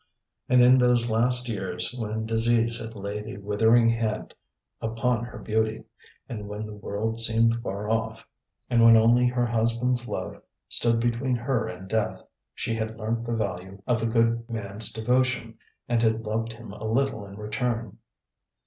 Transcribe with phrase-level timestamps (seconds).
[0.49, 4.33] And in those last years, when disease had laid a withering hand
[4.81, 5.83] upon her beauty,
[6.27, 8.27] and when the world seemed far off,
[8.67, 12.19] and when only her husband's love stood between her and death,
[12.55, 16.85] she had learnt the value of a good man's devotion, and had loved him a
[16.85, 17.99] little in return.